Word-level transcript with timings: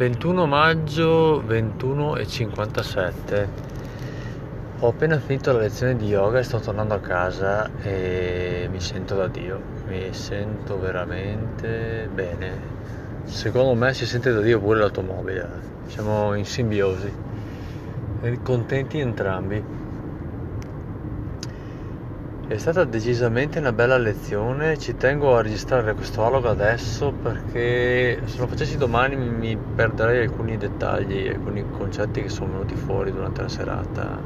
21 0.00 0.46
maggio 0.46 1.42
21.57 1.42 3.48
Ho 4.78 4.88
appena 4.88 5.18
finito 5.18 5.52
la 5.52 5.58
lezione 5.58 5.94
di 5.94 6.06
yoga 6.06 6.38
e 6.38 6.42
sto 6.42 6.58
tornando 6.58 6.94
a 6.94 7.00
casa 7.00 7.68
e 7.82 8.66
mi 8.70 8.80
sento 8.80 9.14
da 9.14 9.28
Dio, 9.28 9.60
mi 9.86 10.10
sento 10.14 10.80
veramente 10.80 12.08
bene. 12.14 12.50
Secondo 13.24 13.74
me 13.74 13.92
si 13.92 14.06
sente 14.06 14.32
da 14.32 14.40
Dio 14.40 14.58
pure 14.58 14.78
l'automobile, 14.78 15.46
siamo 15.88 16.32
in 16.32 16.46
simbiosi, 16.46 17.12
contenti 18.42 19.00
entrambi. 19.00 19.62
È 22.50 22.58
stata 22.58 22.82
decisamente 22.82 23.60
una 23.60 23.70
bella 23.70 23.96
lezione, 23.96 24.76
ci 24.76 24.96
tengo 24.96 25.36
a 25.36 25.40
registrare 25.40 25.94
questo 25.94 26.26
alog 26.26 26.46
adesso 26.46 27.12
perché 27.12 28.26
se 28.26 28.38
lo 28.40 28.48
facessi 28.48 28.76
domani 28.76 29.14
mi 29.14 29.56
perderei 29.56 30.24
alcuni 30.26 30.56
dettagli, 30.56 31.28
alcuni 31.28 31.64
concetti 31.70 32.22
che 32.22 32.28
sono 32.28 32.50
venuti 32.50 32.74
fuori 32.74 33.12
durante 33.12 33.42
la 33.42 33.48
serata 33.48 34.18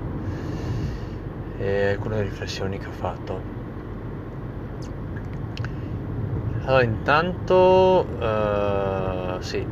e 1.59 1.91
alcune 1.91 2.23
riflessioni 2.23 2.79
che 2.79 2.87
ho 2.87 2.92
fatto. 2.92 3.42
Allora, 6.65 6.82
intanto 6.82 8.06
uh, 8.09 9.38
sì, 9.43 9.66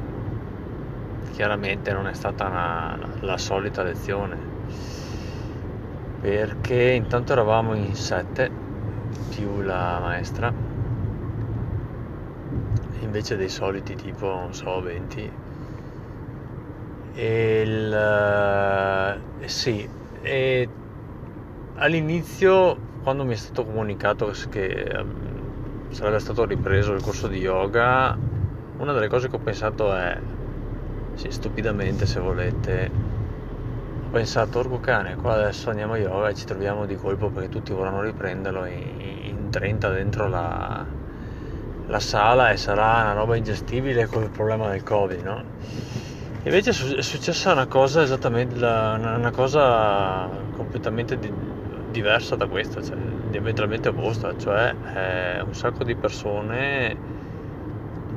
chiaramente 1.33 1.91
non 1.95 2.07
è 2.07 2.13
stata 2.13 2.45
una, 2.45 2.99
la 3.21 3.39
solita 3.39 3.83
lezione 3.83 4.52
perché 6.23 6.93
intanto 6.93 7.33
eravamo 7.33 7.75
in 7.75 7.97
sette 7.97 8.49
più 9.35 9.61
la 9.61 9.99
maestra. 10.01 10.53
Invece 13.01 13.35
dei 13.35 13.49
soliti 13.49 13.97
tipo 13.97 14.27
non 14.27 14.55
so 14.55 14.81
20 14.81 15.29
e 17.15 17.63
il 17.63 17.93
eh, 19.41 19.49
sì 19.49 19.87
e 20.23 20.69
all'inizio 21.75 22.79
quando 23.03 23.25
mi 23.25 23.33
è 23.33 23.37
stato 23.37 23.65
comunicato 23.65 24.33
che 24.49 24.67
ehm, 24.67 25.91
sarebbe 25.91 26.21
stato 26.21 26.45
ripreso 26.45 26.93
il 26.95 27.03
corso 27.03 27.27
di 27.29 27.39
yoga 27.39 28.17
una 28.79 28.93
delle 28.93 29.09
cose 29.09 29.29
che 29.29 29.37
ho 29.37 29.41
pensato 29.41 29.93
è 29.95 30.17
sì, 31.15 31.31
stupidamente 31.31 32.07
se 32.07 32.21
volete 32.21 33.12
pensato, 34.13 34.59
orco 34.59 34.79
cane, 34.79 35.17
qua 35.17 35.33
adesso 35.33 35.71
andiamo 35.71 35.95
a 35.95 35.97
yoga 35.97 36.29
e 36.29 36.35
ci 36.35 36.45
troviamo 36.45 36.85
di 36.85 36.95
colpo 36.97 37.31
perché 37.31 37.49
tutti 37.49 37.73
vorranno 37.73 38.03
riprenderlo 38.03 38.67
in, 38.67 39.01
in 39.23 39.49
30 39.51 39.89
dentro 39.89 40.29
la, 40.29 40.85
la, 41.87 41.99
sala 41.99 42.51
e 42.51 42.59
sarà 42.59 43.01
una 43.01 43.15
roba 43.15 43.37
ingestibile 43.37 44.07
con 44.07 44.23
il 44.23 44.29
problema 44.29 44.69
del 44.69 44.83
covid, 44.83 45.21
no? 45.23 45.43
Invece 46.45 46.71
è 46.97 47.03
successa 47.03 47.53
una 47.53 47.67
cosa 47.67 48.03
esattamente, 48.03 48.55
una 48.57 49.31
cosa 49.33 50.29
completamente 50.57 51.19
di, 51.19 51.33
diversa 51.91 52.37
da 52.37 52.47
questa, 52.47 52.83
cioè 52.83 52.97
diametralmente 53.31 53.89
opposta, 53.89 54.37
cioè 54.37 54.75
eh, 54.95 55.41
un 55.41 55.55
sacco 55.55 55.85
di 55.85 55.95
persone 55.95 57.22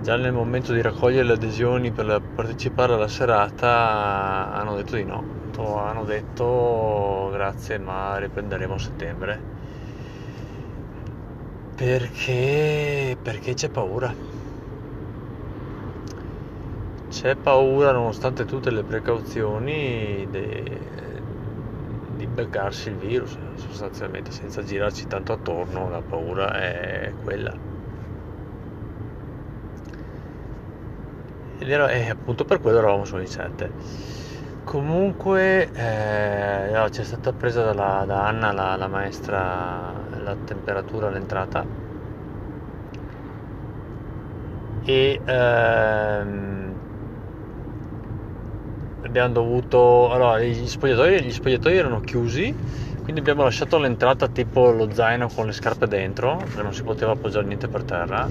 già 0.05 0.17
nel 0.17 0.33
momento 0.33 0.71
di 0.71 0.81
raccogliere 0.83 1.23
le 1.25 1.33
adesioni 1.33 1.91
per 1.91 2.21
partecipare 2.35 2.93
alla 2.93 3.07
serata 3.07 4.51
hanno 4.53 4.75
detto 4.75 4.97
di 4.97 5.03
no. 5.03 5.23
Hanno 5.57 6.05
detto 6.05 7.29
grazie 7.31 7.79
ma 7.79 8.15
riprenderemo 8.19 8.75
a 8.75 8.77
settembre. 8.77 9.41
Perché, 11.75 13.17
perché 13.19 13.55
c'è 13.55 13.69
paura. 13.69 14.13
C'è 17.09 17.35
paura 17.35 17.91
nonostante 17.91 18.45
tutte 18.45 18.69
le 18.69 18.83
precauzioni 18.83 20.27
de, 20.29 21.21
di 22.15 22.27
beccarsi 22.27 22.89
il 22.89 22.97
virus 22.97 23.35
sostanzialmente 23.55 24.31
senza 24.31 24.61
girarci 24.63 25.07
tanto 25.07 25.33
attorno 25.33 25.89
la 25.89 26.01
paura 26.01 26.53
è 26.53 27.11
quella 27.23 27.73
ed 31.65 31.71
era, 31.71 31.89
e 31.91 32.09
appunto 32.09 32.45
per 32.45 32.59
quello 32.59 32.77
eravamo 32.79 33.05
in 33.19 33.27
7 33.27 33.73
Comunque 34.63 35.69
eh, 35.71 36.69
no, 36.73 36.89
c'è 36.89 37.03
stata 37.03 37.33
presa 37.33 37.63
dalla, 37.63 38.03
da 38.05 38.25
Anna, 38.27 38.51
la, 38.51 38.75
la 38.75 38.87
maestra, 38.87 40.07
la 40.17 40.37
temperatura 40.43 41.07
all'entrata 41.07 41.69
e 44.95 45.21
ehm, 45.25 46.77
abbiamo 49.01 49.31
dovuto 49.33 50.11
allora 50.11 50.39
gli 50.41 50.67
spogliatoi, 50.67 51.23
gli 51.23 51.31
spogliatoi 51.31 51.77
erano 51.77 51.99
chiusi 52.01 52.53
quindi 53.01 53.21
abbiamo 53.21 53.43
lasciato 53.43 53.75
all'entrata 53.77 54.27
tipo 54.29 54.71
lo 54.71 54.91
zaino 54.91 55.29
con 55.29 55.45
le 55.45 55.51
scarpe 55.53 55.87
dentro 55.87 56.49
non 56.55 56.73
si 56.73 56.83
poteva 56.83 57.11
appoggiare 57.13 57.45
niente 57.45 57.67
per 57.69 57.83
terra 57.85 58.29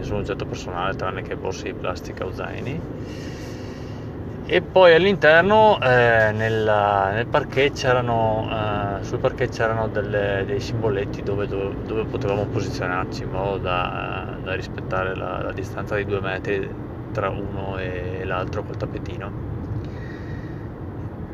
nessun 0.00 0.16
oggetto 0.18 0.44
personale 0.46 0.94
tranne 0.94 1.22
che 1.22 1.36
borse 1.36 1.64
di 1.64 1.74
plastica 1.74 2.24
o 2.24 2.32
zaini. 2.32 2.80
E 4.46 4.60
poi 4.62 4.92
all'interno 4.94 5.78
eh, 5.80 6.32
nel, 6.32 6.64
nel 6.64 7.26
parquet 7.26 7.72
c'erano 7.72 8.48
eh, 8.50 9.04
sul 9.04 9.20
parquet 9.20 9.48
c'erano 9.48 9.86
delle, 9.86 10.42
dei 10.44 10.58
simboletti 10.58 11.22
dove, 11.22 11.46
dove, 11.46 11.76
dove, 11.86 12.04
potevamo 12.04 12.46
posizionarci 12.46 13.22
in 13.22 13.30
modo 13.30 13.58
da, 13.58 14.36
da 14.42 14.54
rispettare 14.54 15.14
la, 15.14 15.40
la, 15.40 15.52
distanza 15.52 15.94
di 15.94 16.04
due 16.04 16.18
metri 16.18 16.68
tra 17.12 17.28
uno 17.28 17.78
e 17.78 18.24
l'altro 18.24 18.64
col 18.64 18.76
tappetino. 18.76 19.30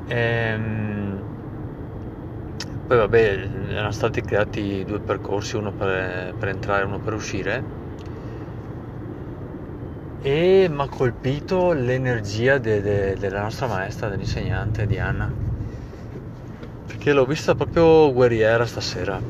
Ehm, 0.09 1.23
poi 2.87 2.97
vabbè 2.99 3.49
erano 3.71 3.93
stati 3.93 4.21
creati 4.21 4.85
due 4.85 5.01
percorsi 5.01 5.57
uno 5.57 5.73
per, 5.73 6.35
per 6.35 6.49
entrare 6.49 6.83
e 6.83 6.85
uno 6.85 6.99
per 6.99 7.15
uscire 7.15 7.86
e 10.27 10.67
mi 10.69 10.83
ha 10.83 10.89
colpito 10.89 11.73
l'energia 11.73 12.59
de, 12.59 12.83
de, 12.83 13.15
della 13.15 13.43
nostra 13.43 13.69
maestra, 13.69 14.09
dell'insegnante 14.09 14.85
Diana, 14.85 15.31
perché 16.85 17.13
l'ho 17.13 17.25
vista 17.25 17.55
proprio 17.55 18.13
guerriera 18.13 18.67
stasera. 18.67 19.21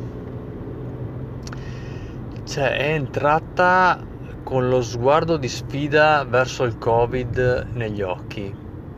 Cioè 2.47 2.77
è 2.79 2.95
entrata 2.95 4.03
con 4.43 4.71
lo 4.71 4.81
sguardo 4.81 5.37
di 5.37 5.49
sfida 5.49 6.25
verso 6.25 6.65
il 6.65 6.79
Covid 6.79 7.67
negli 7.75 8.01
occhi, 8.01 8.55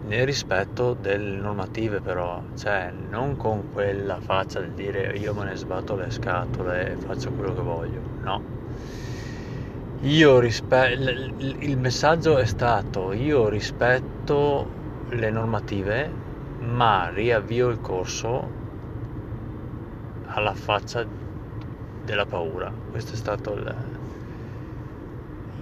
nel 0.06 0.24
rispetto 0.24 0.92
delle 0.94 1.36
normative 1.36 2.00
però, 2.00 2.40
cioè 2.56 2.92
non 3.10 3.36
con 3.36 3.72
quella 3.72 4.20
faccia 4.20 4.60
di 4.60 4.72
dire 4.72 5.16
io 5.16 5.34
me 5.34 5.46
ne 5.46 5.56
sbatto 5.56 5.96
le 5.96 6.12
scatole 6.12 6.92
e 6.92 6.96
faccio 6.96 7.32
quello 7.32 7.54
che 7.54 7.60
voglio, 7.60 8.00
no 8.22 8.57
io 10.02 10.38
rispetto 10.38 11.10
il 11.58 11.76
messaggio 11.76 12.38
è 12.38 12.46
stato 12.46 13.12
io 13.12 13.48
rispetto 13.48 14.66
le 15.08 15.30
normative 15.30 16.12
ma 16.60 17.10
riavvio 17.10 17.68
il 17.68 17.80
corso 17.80 18.48
alla 20.26 20.54
faccia 20.54 21.04
della 22.04 22.26
paura. 22.26 22.72
Questo 22.90 23.14
è 23.14 23.16
stato 23.16 23.54
il, 23.54 23.74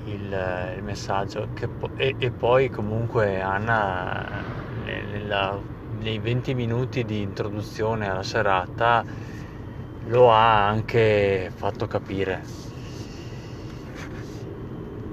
il, 0.04 0.74
il 0.76 0.82
messaggio 0.82 1.48
che, 1.54 1.68
e, 1.96 2.14
e, 2.18 2.30
poi 2.30 2.68
comunque 2.68 3.40
Anna 3.40 4.42
nella, 4.84 5.58
nei 5.98 6.18
20 6.18 6.54
minuti 6.54 7.04
di 7.04 7.22
introduzione 7.22 8.08
alla 8.08 8.22
serata 8.22 9.02
lo 10.08 10.30
ha 10.30 10.66
anche 10.68 11.50
fatto 11.54 11.86
capire 11.86 12.65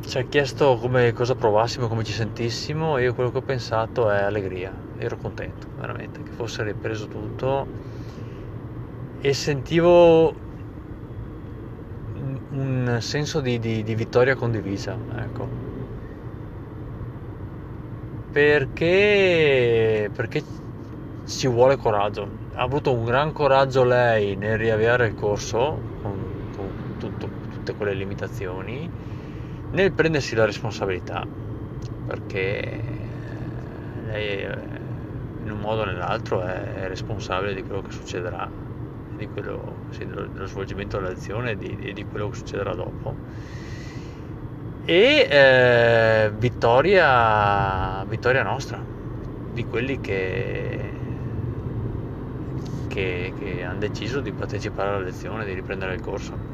ci 0.06 0.18
ha 0.18 0.24
chiesto 0.24 0.78
come, 0.78 1.14
cosa 1.14 1.36
provassimo, 1.36 1.88
come 1.88 2.03
ci 2.03 2.12
sentissimo 2.12 2.97
e 2.97 3.03
io 3.03 3.13
quello 3.13 3.31
che 3.31 3.38
ho 3.38 3.42
pensato 3.42 4.10
è 4.10 4.22
allegria, 4.22 4.72
ero 4.98 5.18
contento 5.18 5.68
veramente 5.77 6.22
che 6.24 6.31
fosse 6.31 6.63
ripreso 6.63 7.07
tutto 7.07 7.68
e 9.22 9.33
sentivo 9.33 10.33
un 12.51 12.98
senso 13.00 13.39
di, 13.42 13.57
di, 13.60 13.83
di 13.83 13.95
vittoria 13.95 14.36
condivisa, 14.36 14.98
ecco. 15.16 15.48
Perché, 18.31 20.10
perché 20.13 20.44
ci 21.25 21.48
vuole 21.48 21.77
coraggio. 21.77 22.27
Ha 22.54 22.62
avuto 22.62 22.92
un 22.94 23.06
gran 23.06 23.31
coraggio 23.31 23.83
lei 23.83 24.36
nel 24.36 24.57
riavviare 24.57 25.07
il 25.07 25.13
corso 25.16 25.80
con, 26.01 26.50
con 26.56 26.95
tutto, 26.98 27.30
tutte 27.50 27.75
quelle 27.75 27.94
limitazioni 27.94 28.89
nel 29.74 29.92
prendersi 29.92 30.36
la 30.36 30.46
responsabilità, 30.46 31.25
perché 32.06 32.80
lei 34.06 34.44
in 35.44 35.52
un 35.52 35.60
modo 35.60 35.81
o 35.81 35.86
nell'altro 35.86 36.42
è 36.44 36.88
responsabile 36.88 37.56
di 37.56 37.64
quello 37.64 37.81
che 37.81 37.92
succederà, 37.92 38.48
di 39.18 39.28
quello, 39.28 39.88
sì, 39.90 40.06
dello, 40.06 40.28
dello, 40.28 40.46
svolgimento 40.46 40.98
della 40.98 41.10
lezione 41.10 41.52
e 41.52 41.58
di, 41.58 41.94
di, 41.94 42.06
quello 42.06 42.30
che 42.30 42.36
succederà 42.36 42.74
dopo. 42.74 43.16
e 44.86 45.28
eh, 45.30 46.31
vittoria, 46.38 48.04
vittoria 48.08 48.44
nostra, 48.44 48.80
di 49.54 49.66
quelli 49.66 50.00
che, 50.00 50.80
che, 52.90 53.34
che 53.40 53.64
hanno 53.64 53.80
deciso 53.80 54.20
di 54.20 54.31
partecipare 54.31 54.90
alla 54.90 55.00
lezione, 55.00 55.46
di 55.46 55.54
riprendere 55.54 55.96
il 55.96 56.02
corso. 56.02 56.52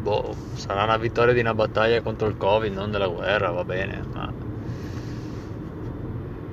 Boh, 0.00 0.34
sarà 0.54 0.84
una 0.84 0.96
vittoria 0.96 1.34
di 1.34 1.40
una 1.40 1.54
battaglia 1.54 2.00
contro 2.00 2.26
il 2.26 2.36
Covid, 2.36 2.72
non 2.72 2.90
della 2.90 3.06
guerra, 3.08 3.50
va 3.50 3.64
bene, 3.64 4.02
ma, 4.12 4.32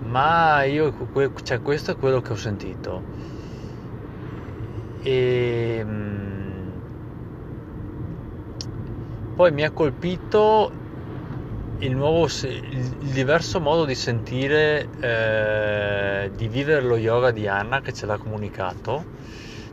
ma 0.03 0.63
io, 0.63 0.93
cioè, 1.43 1.59
questo 1.61 1.91
è 1.91 1.95
quello 1.97 2.21
che 2.21 2.31
ho 2.31 2.35
sentito. 2.37 3.07
E 5.13 5.15
ehm, 5.79 6.79
poi 9.33 9.51
mi 9.51 9.63
ha 9.63 9.71
colpito 9.71 10.71
il 11.79 11.93
nuovo, 11.95 12.27
il 12.69 13.11
diverso 13.11 13.59
modo 13.59 13.85
di 13.85 13.95
sentire, 13.95 14.89
eh, 14.99 16.29
di 16.31 16.47
vivere 16.47 16.81
lo 16.81 16.97
yoga 16.97 17.31
di 17.31 17.47
Anna 17.47 17.81
che 17.81 17.91
ce 17.91 18.05
l'ha 18.05 18.17
comunicato, 18.17 19.07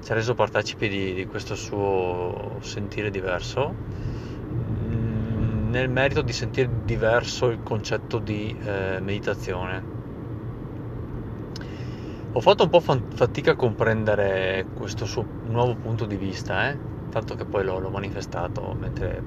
ci 0.02 0.10
ha 0.10 0.14
reso 0.14 0.34
partecipi 0.34 0.88
di, 0.88 1.14
di 1.14 1.26
questo 1.26 1.54
suo 1.54 2.58
sentire 2.60 3.10
diverso, 3.10 3.72
mm, 3.72 5.70
nel 5.70 5.88
merito 5.88 6.22
di 6.22 6.32
sentire 6.32 6.68
diverso 6.84 7.48
il 7.48 7.62
concetto 7.62 8.18
di 8.18 8.56
eh, 8.64 8.98
meditazione. 9.00 10.00
Ho 12.32 12.40
fatto 12.40 12.64
un 12.64 12.70
po' 12.70 12.80
fatica 12.80 13.52
a 13.52 13.56
comprendere 13.56 14.66
questo 14.74 15.04
suo 15.04 15.24
nuovo 15.46 15.76
punto 15.76 16.04
di 16.06 16.16
vista, 16.16 16.70
eh? 16.70 16.76
tanto 17.10 17.34
che 17.36 17.44
poi 17.44 17.62
l'ho, 17.62 17.78
l'ho 17.78 17.90
manifestato 17.90 18.74
mentre 18.80 19.22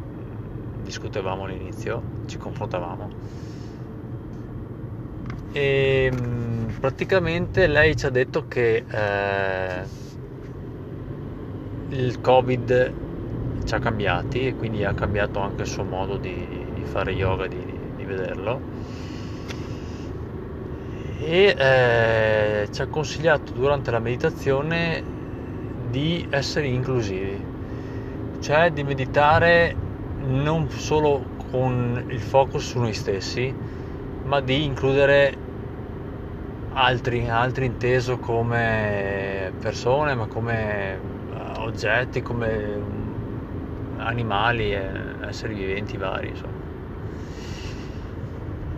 discutevamo 0.83 1.45
all'inizio, 1.45 2.01
ci 2.25 2.38
confrontavamo. 2.38 3.10
E 5.54 6.12
mm, 6.12 6.68
praticamente 6.80 7.68
lei 7.68 7.95
ci 7.95 8.06
ha 8.07 8.10
detto 8.10 8.48
che 8.48 8.83
eh, 8.89 10.04
il 11.90 12.20
Covid 12.22 12.94
ci 13.64 13.76
ha 13.76 13.80
cambiati 13.80 14.48
e 14.48 14.56
quindi 14.56 14.84
ha 14.84 14.94
cambiato 14.94 15.40
anche 15.40 15.64
il 15.64 15.68
suo 15.68 15.84
modo 15.84 16.18
di, 16.18 16.48
di 16.74 16.84
fare 16.84 17.12
yoga, 17.12 17.48
di, 17.48 17.64
di 17.96 18.04
vederlo. 18.06 18.60
E 21.18 21.56
eh, 21.58 22.68
ci 22.72 22.82
ha 22.82 22.88
consigliato 22.88 23.54
durante 23.54 23.92
la 23.92 24.00
meditazione 24.00 25.04
di 25.90 26.26
essere 26.30 26.68
inclusivi, 26.68 27.42
cioè 28.40 28.72
di 28.72 28.84
meditare 28.84 29.76
non 30.18 30.70
solo 30.70 31.34
con 31.50 32.04
il 32.10 32.20
focus 32.22 32.66
su 32.70 32.80
noi 32.80 32.94
stessi, 32.94 33.54
ma 34.24 34.42
di 34.42 34.64
includere 34.64 35.38
altri, 36.74 37.30
altri 37.30 37.66
inteso 37.66 38.18
come 38.20 39.54
persone, 39.60 40.16
ma 40.16 40.28
come 40.28 41.14
oggetti, 41.65 42.21
come 42.21 42.79
animali 43.97 44.73
e 44.73 44.89
esseri 45.27 45.53
viventi 45.53 45.97
vari, 45.97 46.29
insomma. 46.29 46.63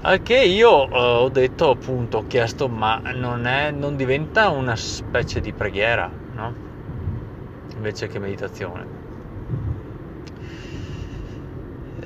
Al 0.01 0.21
che 0.21 0.37
io 0.37 0.89
eh, 0.89 0.97
ho 0.97 1.29
detto 1.29 1.69
appunto, 1.69 2.19
ho 2.19 2.27
chiesto, 2.27 2.67
ma 2.67 3.01
non, 3.13 3.45
è, 3.45 3.71
non 3.71 3.95
diventa 3.95 4.49
una 4.49 4.75
specie 4.75 5.41
di 5.41 5.51
preghiera, 5.53 6.09
no? 6.33 6.65
Invece 7.75 8.07
che 8.07 8.19
meditazione 8.19 8.97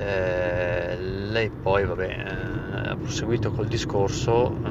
eh, 0.01 0.97
lei 0.97 1.49
poi 1.49 1.85
vabbè, 1.85 2.07
eh, 2.07 2.89
ha 2.89 2.95
proseguito 2.95 3.51
col 3.51 3.67
discorso 3.67 4.55
eh, 4.63 4.69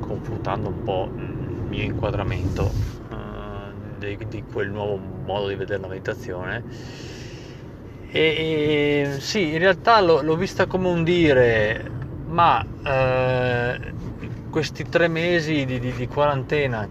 confutando 0.00 0.68
un 0.70 0.82
po' 0.82 1.08
il 1.16 1.33
mio 1.74 1.84
inquadramento 1.84 2.70
eh, 3.10 4.16
di, 4.16 4.26
di, 4.28 4.44
quel 4.50 4.70
nuovo 4.70 4.96
modo 4.96 5.48
di 5.48 5.56
vedere 5.56 5.80
la 5.80 5.88
meditazione. 5.88 6.62
E, 8.10 8.20
e 8.20 9.16
sì 9.18 9.52
in 9.52 9.58
realtà 9.58 10.00
l'ho, 10.00 10.22
l'ho, 10.22 10.36
vista 10.36 10.66
come 10.66 10.86
un 10.88 11.02
dire 11.02 11.90
ma 12.26 12.64
eh, 12.84 13.92
questi 14.50 14.84
tre 14.84 15.08
mesi 15.08 15.64
di, 15.64 15.80
di, 15.80 15.92
di 15.92 16.06
quarantena 16.06 16.86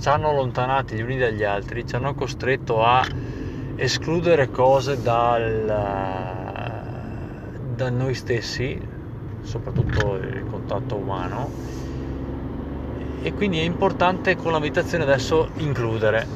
ci 0.00 0.08
hanno 0.08 0.30
allontanati 0.30 0.96
gli 0.96 1.02
uni 1.02 1.18
dagli 1.18 1.42
altri, 1.42 1.86
ci 1.86 1.96
hanno 1.96 2.14
costretto 2.14 2.84
a 2.84 3.04
escludere 3.76 4.50
cose 4.50 5.00
dal, 5.00 5.64
da 7.74 7.90
noi 7.90 8.14
stessi, 8.14 8.80
soprattutto 9.42 10.16
il 10.16 10.44
contatto 10.50 10.96
umano, 10.96 11.50
e 13.22 13.32
quindi 13.34 13.58
è 13.58 13.62
importante 13.62 14.36
con 14.36 14.52
la 14.52 14.58
meditazione 14.58 15.04
adesso 15.04 15.48
includere. 15.56 16.26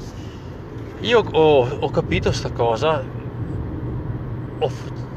Io 1.00 1.20
ho, 1.20 1.68
ho 1.80 1.90
capito 1.90 2.28
questa 2.30 2.50
cosa, 2.52 3.02
ho, 4.58 4.70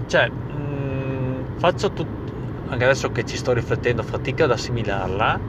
cioè 0.08 0.30
mh, 0.30 1.58
faccio 1.58 1.92
tutto, 1.92 2.32
anche 2.70 2.84
adesso 2.84 3.12
che 3.12 3.26
ci 3.26 3.38
sto 3.38 3.54
riflettendo, 3.54 4.04
fatica 4.04 4.44
ad 4.46 4.52
assimilarla, 4.52 5.40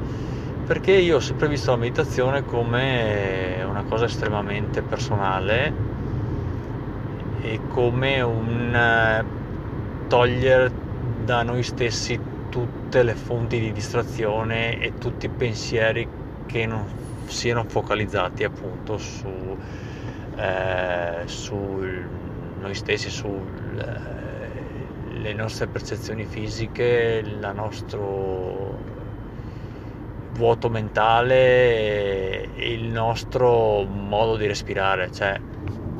perché 0.66 0.92
io 0.92 1.16
ho 1.16 1.20
sempre 1.20 1.48
visto 1.48 1.70
la 1.72 1.78
meditazione 1.78 2.44
come 2.44 3.64
una 3.68 3.82
cosa 3.84 4.04
estremamente 4.04 4.82
personale 4.82 5.72
è 7.40 7.58
come 7.68 8.20
un 8.20 8.74
eh, 8.74 9.24
togliere 10.06 10.70
da 11.24 11.42
noi 11.42 11.62
stessi 11.62 12.18
tutte 12.50 13.02
le 13.02 13.14
fonti 13.14 13.58
di 13.58 13.72
distrazione 13.72 14.78
e 14.78 14.98
tutti 14.98 15.26
i 15.26 15.30
pensieri 15.30 16.06
che 16.46 16.66
non 16.66 16.84
siano 17.26 17.64
focalizzati 17.64 18.44
appunto 18.44 18.98
su, 18.98 19.56
eh, 20.36 21.22
su 21.24 21.56
noi 22.60 22.74
stessi, 22.74 23.08
sulle 23.08 24.18
eh, 25.22 25.32
nostre 25.32 25.68
percezioni 25.68 26.24
fisiche, 26.24 27.22
il 27.24 27.50
nostro 27.54 28.78
vuoto 30.32 30.68
mentale 30.68 32.52
e 32.54 32.72
il 32.72 32.84
nostro 32.84 33.84
modo 33.84 34.36
di 34.36 34.46
respirare, 34.46 35.10
cioè 35.12 35.38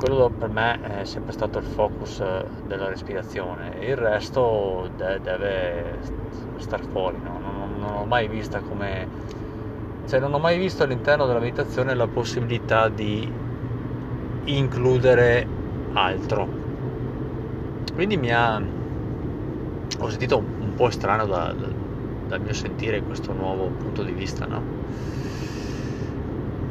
quello 0.01 0.31
per 0.35 0.49
me 0.49 0.81
è 0.81 1.05
sempre 1.05 1.31
stato 1.31 1.59
il 1.59 1.63
focus 1.63 2.21
eh, 2.21 2.43
della 2.65 2.87
respirazione, 2.87 3.85
il 3.85 3.95
resto 3.95 4.89
de- 4.97 5.19
deve 5.21 5.99
star 6.57 6.83
fuori, 6.89 7.19
no? 7.23 7.37
non, 7.39 7.77
non, 7.79 7.93
ho 7.97 8.05
mai 8.05 8.27
vista 8.27 8.61
come... 8.61 9.07
cioè 10.07 10.19
non 10.19 10.33
ho 10.33 10.39
mai 10.39 10.57
visto 10.57 10.81
all'interno 10.81 11.27
della 11.27 11.37
meditazione 11.39 11.93
la 11.93 12.07
possibilità 12.07 12.89
di 12.89 13.31
includere 14.45 15.45
altro. 15.93 16.49
Quindi 17.93 18.17
mi 18.17 18.31
ha... 18.31 18.55
ho 18.55 20.09
sentito 20.09 20.43
un 20.57 20.73
po' 20.73 20.89
strano 20.89 21.27
da, 21.27 21.53
da, 21.53 21.69
dal 22.27 22.41
mio 22.41 22.53
sentire 22.53 23.03
questo 23.03 23.33
nuovo 23.33 23.69
punto 23.77 24.03
di 24.03 24.13
vista, 24.13 24.47
no? 24.47 24.63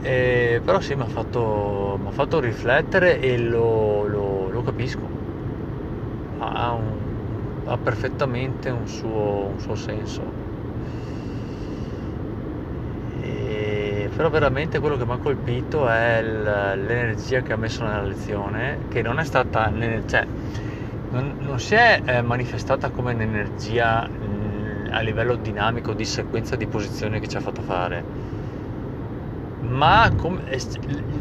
Eh, 0.03 0.63
però 0.65 0.81
sì, 0.81 0.95
mi 0.95 1.03
ha 1.03 1.07
fatto, 1.07 1.99
fatto, 2.11 2.41
riflettere 2.41 3.21
e 3.21 3.37
lo, 3.39 4.07
lo, 4.07 4.49
lo 4.49 4.63
capisco. 4.63 5.19
Ha, 6.39 6.73
un, 6.73 6.93
ha, 7.67 7.77
perfettamente 7.77 8.71
un 8.71 8.87
suo, 8.87 9.51
un 9.53 9.61
suo 9.61 9.75
senso. 9.75 10.23
E, 13.21 14.09
però 14.17 14.31
veramente 14.31 14.79
quello 14.79 14.97
che 14.97 15.05
mi 15.05 15.13
ha 15.13 15.19
colpito 15.19 15.87
è 15.87 16.23
l'energia 16.23 17.43
che 17.43 17.53
ha 17.53 17.57
messo 17.57 17.85
nella 17.85 18.03
lezione, 18.03 18.79
che 18.89 19.03
non 19.03 19.19
è 19.19 19.25
stata... 19.25 19.71
Cioè, 20.07 20.27
non, 21.11 21.35
non 21.41 21.59
si 21.59 21.75
è 21.75 22.01
eh, 22.05 22.23
manifestata 22.23 22.89
come 22.91 23.13
un'energia 23.13 24.09
a 24.93 25.01
livello 25.01 25.35
dinamico 25.37 25.93
di 25.93 26.05
sequenza 26.05 26.57
di 26.57 26.67
posizioni 26.67 27.21
che 27.21 27.29
ci 27.29 27.37
ha 27.37 27.41
fatto 27.41 27.63
fare 27.63 28.40
ma 29.61 30.13
com- 30.17 30.43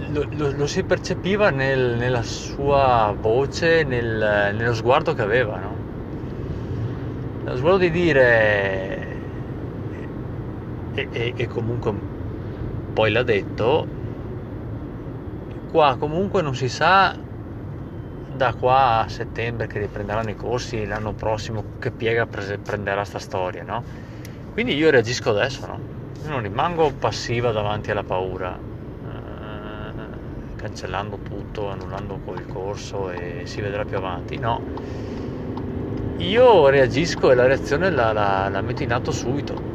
lo, 0.08 0.25
lo, 0.31 0.51
lo, 0.51 0.67
si 0.67 0.84
percepiva 0.84 1.50
nel, 1.51 1.96
nella 1.98 2.24
sua 2.24 3.13
voce, 3.17 3.84
nel, 3.84 4.53
nello 4.55 4.74
sguardo 4.74 5.13
che 5.13 5.22
aveva, 5.22 5.60
no? 5.60 5.84
Lo 7.43 7.55
sguardo 7.58 7.79
di 7.79 7.89
dire, 7.91 9.19
e, 10.91 11.08
e, 11.12 11.34
e 11.36 11.48
comunque 11.48 11.91
poi 12.93 13.12
l'ha 13.12 13.24
detto, 13.24 13.88
qua 15.72 15.96
comunque 15.98 16.41
non 16.41 16.55
si 16.55 16.67
sa 16.69 17.17
da 18.31 18.53
qua 18.53 19.00
a 19.00 19.08
settembre 19.10 19.67
che 19.67 19.79
riprenderanno 19.79 20.29
i 20.29 20.36
corsi 20.36 20.86
l'anno 20.86 21.13
prossimo 21.13 21.65
che 21.79 21.91
piega 21.91 22.25
prenderà 22.27 23.03
sta 23.03 23.19
storia, 23.19 23.63
no? 23.63 23.84
Quindi 24.50 24.75
io 24.75 24.89
reagisco 24.89 25.31
adesso, 25.31 25.65
no? 25.65 25.88
Non 26.26 26.42
rimango 26.42 26.92
passiva 26.92 27.52
davanti 27.52 27.92
alla 27.92 28.04
paura, 28.04 28.58
eh, 28.58 30.56
cancellando 30.56 31.20
tutto, 31.24 31.70
annullando 31.70 32.20
il 32.36 32.46
corso 32.48 33.10
e 33.10 33.42
si 33.46 33.62
vedrà 33.62 33.86
più 33.86 33.98
avanti. 33.98 34.38
No, 34.38 34.62
io 36.18 36.68
reagisco 36.70 37.32
e 37.32 37.36
la 37.36 37.46
reazione 37.46 37.90
la, 37.90 38.12
la, 38.12 38.50
la 38.50 38.62
metto 38.62 38.84
in 38.84 38.92
atto 38.92 39.12
subito. 39.12 39.68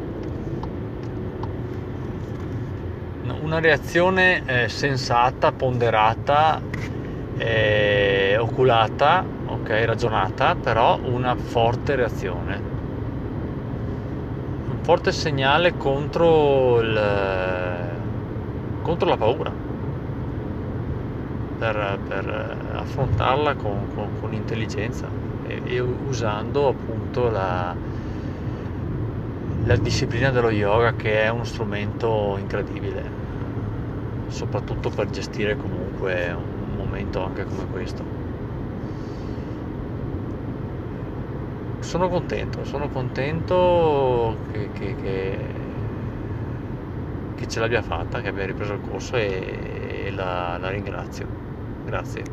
Una 3.41 3.59
reazione 3.59 4.43
eh, 4.45 4.69
sensata, 4.69 5.51
ponderata, 5.51 6.61
eh, 7.37 8.37
oculata, 8.39 9.23
ok, 9.45 9.69
ragionata, 9.85 10.55
però 10.55 10.99
una 11.03 11.35
forte 11.35 11.95
reazione. 11.95 12.64
Forte 14.85 15.11
segnale 15.11 15.75
contro, 15.75 16.79
il, 16.79 17.01
contro 18.83 19.09
la 19.09 19.17
paura. 19.17 19.51
Per, 21.57 21.99
per 22.07 22.57
affrontarla 22.75 23.55
con, 23.55 23.87
con, 23.95 24.19
con 24.19 24.31
intelligenza 24.31 25.07
e, 25.47 25.59
e, 25.65 25.79
usando 25.79 26.67
appunto 26.67 27.31
la, 27.31 27.75
la 29.63 29.75
disciplina 29.77 30.29
dello 30.29 30.51
yoga 30.51 30.93
che 30.93 31.23
è 31.23 31.29
uno 31.29 31.45
strumento 31.45 32.37
incredibile 32.37 33.09
soprattutto 34.27 34.91
per 34.91 35.09
gestire 35.09 35.57
comunque 35.57 36.31
un 36.31 36.75
momento 36.75 37.23
anche 37.23 37.43
come 37.45 37.65
questo 37.71 38.24
sono 41.85 42.09
contento 42.09 42.63
sono 42.63 42.89
contento 42.89 44.41
che, 44.45 44.71
che, 44.71 44.95
che, 44.95 46.13
che 47.33 47.47
ce 47.47 47.59
l'abbia 47.59 47.81
fatta 47.81 48.21
che 48.21 48.27
abbia 48.29 48.45
ripreso 48.45 48.73
il 48.73 48.79
corso 48.81 49.15
e, 49.17 50.05
e 50.07 50.11
la, 50.11 50.57
la 50.57 50.69
ringrazio. 50.69 51.33
Grazie 51.81 52.23